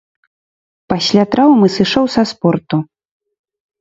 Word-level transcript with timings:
Пасля 0.93 1.23
траўмы 1.35 1.67
сышоў 1.75 2.05
са 2.17 2.23
спорту. 2.33 2.75